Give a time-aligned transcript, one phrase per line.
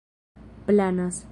[0.65, 1.25] planas